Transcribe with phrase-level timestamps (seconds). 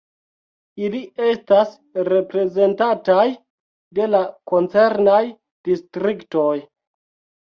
[0.85, 0.99] Ili
[1.31, 1.73] estas
[2.07, 3.27] reprezentataj
[3.99, 4.21] de la
[4.53, 5.21] koncernaj
[5.69, 6.57] distriktoj.